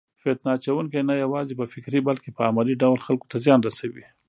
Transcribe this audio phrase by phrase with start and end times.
[0.21, 4.05] فتنه اچونکي نه یوازې په فکري بلکې په عملي ډول خلکو ته زیان رسوي.